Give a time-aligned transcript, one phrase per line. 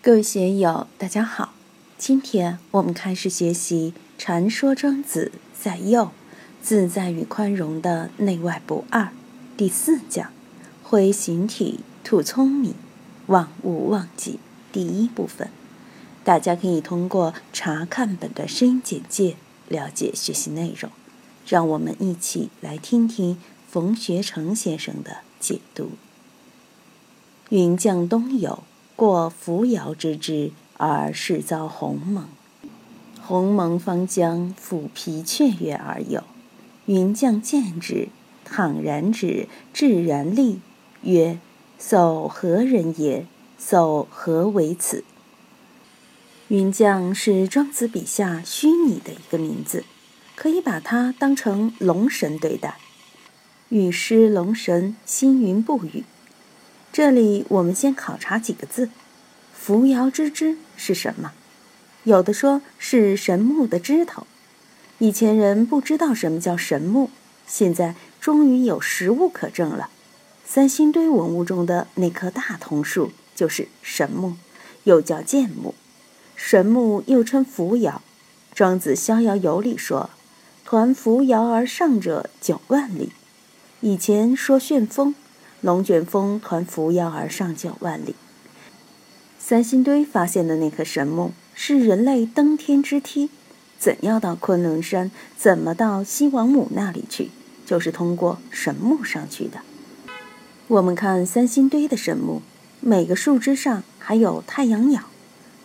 [0.00, 1.52] 各位学友，大家好。
[1.98, 6.12] 今天我们开始学习《传说庄子在右，
[6.62, 9.02] 自在与宽容的内外不二》
[9.56, 10.30] 第四讲
[10.84, 12.74] “挥形体吐聪明，
[13.26, 14.38] 忘物忘记”
[14.70, 15.50] 第一部分。
[16.22, 19.34] 大家可以通过查看本段声音简介
[19.66, 20.92] 了解学习内容。
[21.44, 23.36] 让我们一起来听听
[23.68, 25.90] 冯学成先生的解读。
[27.48, 28.62] 云降东有。
[28.98, 32.26] 过扶摇之志，而事遭鸿蒙。
[33.22, 36.24] 鸿蒙方将抚皮雀跃而有。
[36.86, 38.08] 云将见之，
[38.44, 40.58] 倘然之，至然立，
[41.02, 41.38] 曰
[41.80, 43.24] ：“叟何人也？
[43.56, 45.04] 叟何为此？”
[46.48, 49.84] 云将是庄子笔下虚拟的一个名字，
[50.34, 52.78] 可以把它当成龙神对待。
[53.68, 56.02] 与诗龙神星云不语。
[56.92, 58.90] 这里我们先考察几个字
[59.54, 61.32] ：“扶摇之枝”是什么？
[62.04, 64.26] 有的说是神木的枝头。
[64.98, 67.10] 以前人不知道什么叫神木，
[67.46, 69.90] 现在终于有实物可证了。
[70.44, 74.36] 三星堆文物中的那棵大桐树就是神木，
[74.84, 75.74] 又叫剑木。
[76.34, 78.02] 神木又称扶摇。
[78.54, 80.10] 庄子《逍遥游》里说
[80.66, 83.12] ：“抟扶摇而上者九万里。”
[83.80, 85.14] 以前说旋风。
[85.60, 88.14] 龙卷风团扶摇而上九万里。
[89.38, 93.30] 三星堆发现的那棵神木是人类登天之梯，
[93.78, 97.30] 怎要到昆仑山，怎么到西王母那里去，
[97.66, 99.60] 就是通过神木上去的。
[100.68, 102.42] 我们看三星堆的神木，
[102.80, 105.04] 每个树枝上还有太阳鸟。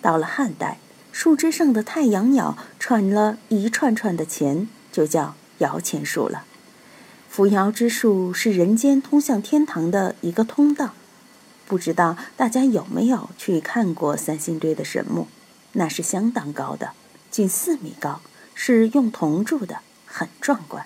[0.00, 0.78] 到了汉代，
[1.10, 6.44] 树枝上的太阳鸟串了一串串的钱，就叫摇钱树了。
[7.32, 10.92] 扶摇之术是人间通向天堂的一个通道，
[11.66, 15.28] 不知道大家有没有去看过三星堆的神木？
[15.72, 16.90] 那是相当高的，
[17.30, 18.20] 近四米高，
[18.52, 20.84] 是用铜铸的，很壮观。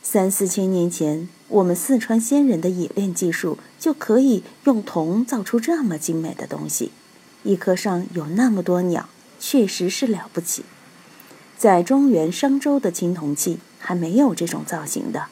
[0.00, 6.92] 三四千年前，我们四川先人的冶炼技术就可以用铜造出这么精美的东西，
[7.42, 9.08] 一棵上有那么多鸟，
[9.40, 10.64] 确实是了不起。
[11.56, 15.26] 在中原商周的青铜器还没有这种造型的。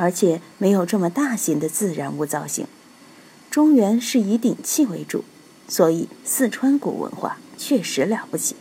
[0.00, 2.68] 而且没有这么大型的自然物造型，
[3.50, 5.24] 中原是以鼎器为主，
[5.66, 8.54] 所以四川古文化确实了不起。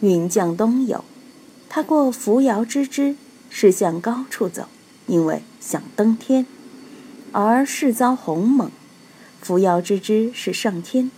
[0.00, 1.06] 云降东有，
[1.70, 3.16] 他过扶摇之枝，
[3.48, 4.68] 是向高处走，
[5.06, 6.44] 因为想登天，
[7.32, 8.70] 而是遭鸿蒙。
[9.40, 11.10] 扶摇之枝是上天，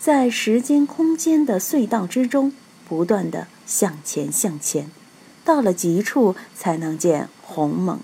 [0.00, 2.52] 在时间空间的隧道之中，
[2.88, 4.90] 不断的向前向前，
[5.44, 8.00] 到了极处才能见鸿蒙。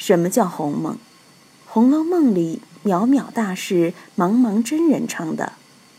[0.00, 0.94] 什么叫鸿蒙？
[1.66, 5.52] 《红楼梦》里渺渺大事茫茫真人唱的：“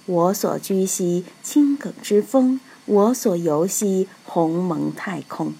[0.07, 5.53] 我所居兮青埂之峰，我所游兮鸿蒙太空。”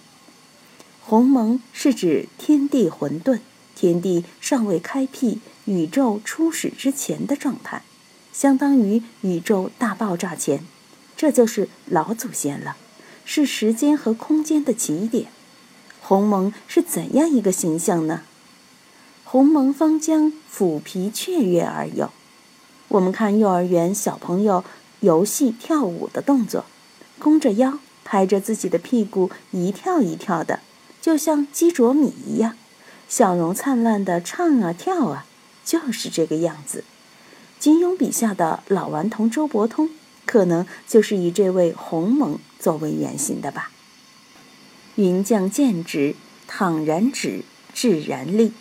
[1.06, 3.42] 鸿蒙是指天地混沌，
[3.76, 7.84] 天地尚未开辟，宇宙初始之前的状态，
[8.34, 10.66] 相当于宇宙大爆炸前，
[11.16, 12.76] 这就是老祖先了，
[13.24, 15.28] 是时间和空间的起点。
[16.02, 18.24] 鸿蒙是怎样一个形象呢？
[19.32, 22.12] 鸿蒙方将抚皮雀跃而有。
[22.90, 24.66] 我们看幼儿园小朋友
[25.00, 26.66] 游戏跳舞的动作，
[27.18, 30.60] 弓着腰，拍着自己的屁股，一跳一跳的，
[31.02, 32.58] 就像鸡啄米一样，
[33.08, 35.26] 笑容灿烂的唱啊跳啊，
[35.64, 36.84] 就是这个样子。
[37.58, 39.92] 金庸笔下的老顽童周伯通，
[40.26, 43.72] 可能就是以这位鸿蒙作为原型的吧。
[44.96, 46.18] 云将见之，
[46.50, 48.52] 倘然止，至然立。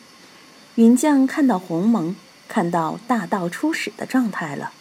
[0.80, 2.16] 云将看到鸿蒙，
[2.48, 4.72] 看到大道初始的状态了，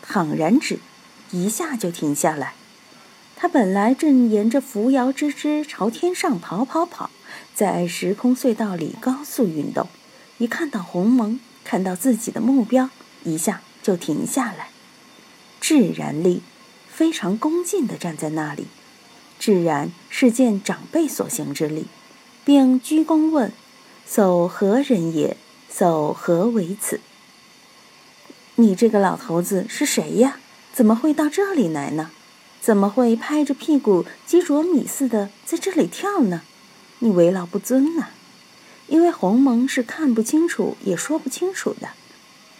[0.00, 0.78] 倘然止，
[1.32, 2.54] 一下就停下来。
[3.36, 7.10] 他本来正沿着扶摇之枝朝天上跑跑跑，
[7.54, 9.86] 在时空隧道里高速运动，
[10.38, 12.88] 一看到鸿蒙，看到自己的目标，
[13.24, 14.70] 一下就停下来，
[15.60, 16.40] 自然立，
[16.88, 18.68] 非常恭敬地站在那里。
[19.38, 21.84] 自然是见长辈所行之礼，
[22.46, 23.52] 并鞠躬问。
[24.06, 25.34] 叟何人也？
[25.76, 27.00] 走何为此？
[28.54, 30.38] 你这个老头子是谁呀？
[30.72, 32.12] 怎么会到这里来呢？
[32.60, 36.42] 怎么会拍着屁股鸡啄米似的在这里跳呢？
[37.00, 38.10] 你为老不尊呐！
[38.86, 41.88] 因为鸿蒙是看不清楚也说不清楚的，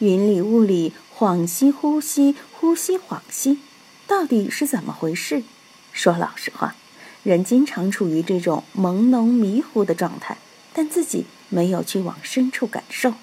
[0.00, 3.60] 云里雾里，恍兮惚兮，惚兮恍兮，
[4.08, 5.44] 到底是怎么回事？
[5.92, 6.74] 说老实话，
[7.22, 10.36] 人经常处于这种朦胧迷糊的状态。
[10.76, 11.24] 但自己
[11.54, 13.14] 没有去往深处感受。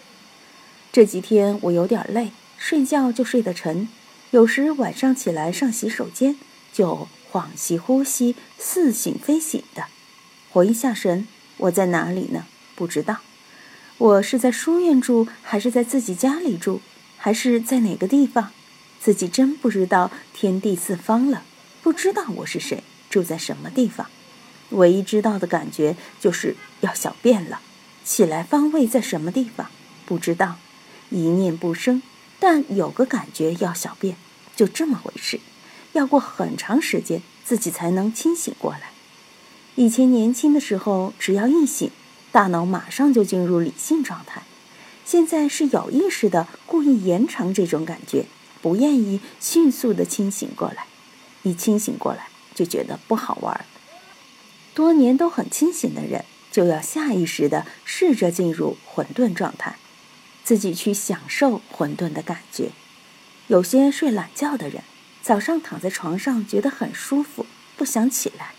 [0.94, 3.89] 这几天我有点累，睡觉就睡得沉，
[4.30, 6.38] 有时晚上起来上洗手间，
[6.72, 9.88] 就恍兮惚兮、似醒非醒的。
[10.50, 12.45] 回一下神，我在哪里呢？
[12.74, 13.18] 不知道。
[13.98, 16.80] 我是在书院住，还是在自己家里住，
[17.18, 18.51] 还是在哪个地方？
[19.00, 21.44] 自己真不知道天地四方了，
[21.81, 24.07] 不知道我是谁，住在什么地方。
[24.69, 27.60] 唯一知道的感觉就是要小便了，
[28.03, 29.69] 起来方位在什么地方，
[30.06, 30.57] 不知道。
[31.09, 32.01] 一念不生，
[32.39, 34.15] 但有个感觉要小便，
[34.56, 35.39] 就这么回事。
[35.94, 38.92] 要过很长时间，自己才能清醒过来。
[39.75, 41.92] 以前年轻的时候，只要一醒。
[42.31, 44.44] 大脑马上就进入理性状态，
[45.04, 48.25] 现在是有意识的故意延长这种感觉，
[48.62, 50.86] 不愿意迅速的清醒过来。
[51.44, 53.65] 一清醒过来就觉得不好玩。
[54.74, 59.77] 多年都很清醒的人，就要下意识的试着进入混沌状态，
[60.44, 62.71] 自己去享受混沌的感觉。
[63.48, 64.83] 有些睡懒觉的人，
[65.21, 67.45] 早上躺在床上觉得很舒服，
[67.77, 68.51] 不想起来。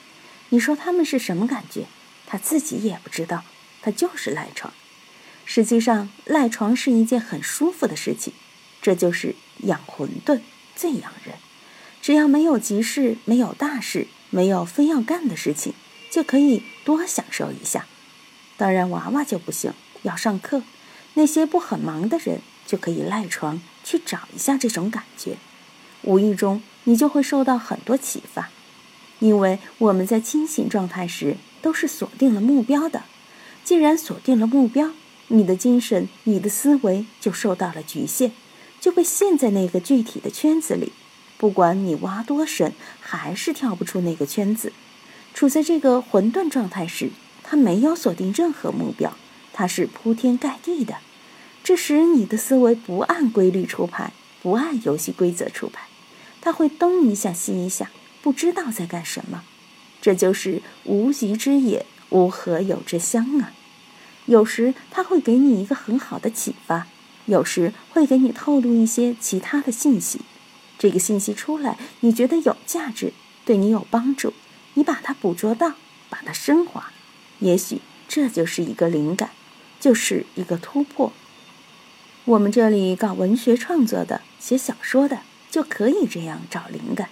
[0.48, 1.86] 你说他们是什么感觉？
[2.26, 3.44] 他自己也不知道。
[3.84, 4.72] 他就是赖床，
[5.44, 8.32] 实际上赖床是一件很舒服的事情，
[8.80, 9.34] 这就是
[9.64, 10.40] 养混沌
[10.76, 11.34] 最养人。
[12.00, 15.74] 只要没有急事、没有大事、没有非要干的事情，
[16.12, 17.86] 就可以多享受一下。
[18.58, 19.72] 当然娃娃就不行，
[20.02, 20.62] 要上课。
[21.14, 25.38] 那些不很忙的人就可以赖床去找一下这种感觉，
[26.02, 28.50] 无意中你就会受到很多启发，
[29.20, 33.04] 因为我们在清醒状态时都是锁定了目标的。
[33.64, 34.90] 既然锁定了目标，
[35.28, 38.32] 你的精神、你的思维就受到了局限，
[38.80, 40.92] 就被陷在那个具体的圈子里。
[41.38, 44.72] 不管你挖多深，还是跳不出那个圈子。
[45.34, 47.10] 处在这个混沌状态时，
[47.42, 49.16] 他没有锁定任何目标，
[49.52, 50.96] 他是铺天盖地的。
[51.64, 54.12] 这时你的思维不按规律出牌，
[54.42, 55.86] 不按游戏规则出牌，
[56.40, 57.90] 他会东一下西一下，
[58.22, 59.42] 不知道在干什么。
[60.00, 61.86] 这就是无极之野。
[62.10, 63.54] 无何有之香啊！
[64.26, 66.86] 有时他会给你一个很好的启发，
[67.24, 70.20] 有时会给你透露一些其他的信息。
[70.78, 73.14] 这个信息出来，你觉得有价值，
[73.46, 74.34] 对你有帮助，
[74.74, 75.74] 你把它捕捉到，
[76.08, 76.92] 把它升华，
[77.40, 79.30] 也许这就是一个灵感，
[79.80, 81.12] 就是一个突破。
[82.24, 85.20] 我们这里搞文学创作的、写小说的，
[85.50, 87.08] 就可以这样找灵感。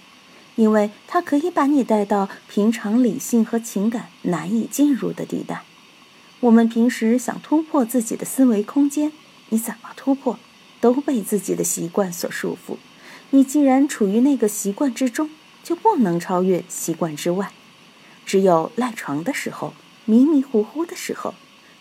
[0.55, 5.63] 因为它可以把你带到平常理性和情感难以进入的地带。
[6.41, 9.11] 我们平时想突破自己的思维空间，
[9.49, 10.37] 你怎么突破？
[10.81, 12.75] 都被自己的习惯所束缚。
[13.29, 15.29] 你既然处于那个习惯之中，
[15.63, 17.51] 就不能超越习惯之外。
[18.25, 19.73] 只有赖床的时候，
[20.05, 21.33] 迷迷糊糊的时候，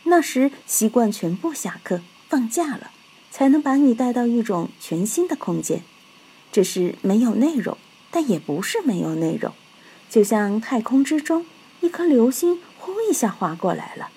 [0.04, 2.90] 那时习惯全部下课放假了，
[3.30, 5.82] 才能把你带到一种全新的空间。
[6.50, 7.76] 这是没有内容。
[8.12, 9.52] 但也不是没有内容，
[10.08, 11.46] 就像太空之中
[11.80, 14.08] 一颗流星，呼一下划过来了。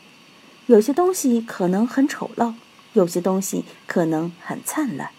[0.65, 2.56] 有些东西可能很丑陋，
[2.94, 5.12] 有些东西可能很灿烂。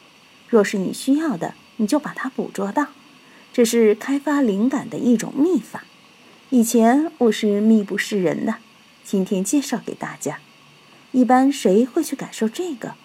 [0.49, 2.89] 若是你需要的，你就把它捕捉到。
[3.55, 5.85] 这是开发灵感的一种秘法。
[6.51, 8.57] 以前我是秘不示人的，
[9.05, 10.41] 今天介绍给大家。
[11.13, 12.97] 一般谁会去感受这个？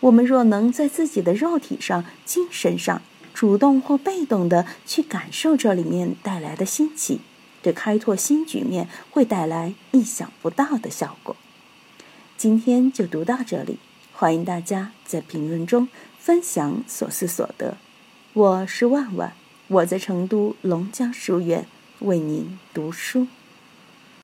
[0.00, 3.00] 我们若能在自己的肉体上、精神上。
[3.32, 7.20] 主动或被动的去感受这里面带来的新奇，
[7.62, 11.36] 对开拓新局面会带来意想不到的效果。
[12.36, 13.78] 今天就读到这里，
[14.12, 15.86] 欢迎大家在评论中
[16.18, 17.76] 分享所思所得。
[18.32, 19.32] 我是万万，
[19.68, 21.66] 我在成都龙江书院
[22.00, 23.26] 为您读书。